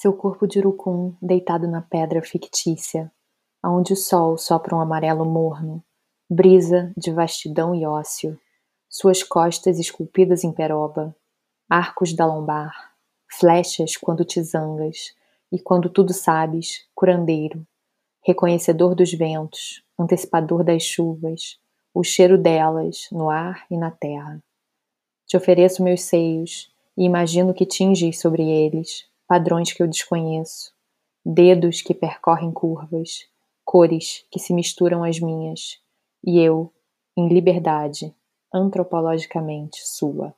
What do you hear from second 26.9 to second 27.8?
e imagino que